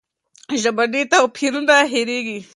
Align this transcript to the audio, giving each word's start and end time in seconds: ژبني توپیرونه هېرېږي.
ژبني 0.61 1.01
توپیرونه 1.11 1.75
هېرېږي. 1.91 2.39